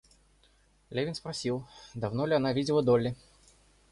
Левин 0.89 1.13
спросил, 1.13 1.67
давно 1.93 2.25
ли 2.25 2.33
она 2.33 2.53
видела 2.53 2.81
Долли. 2.81 3.15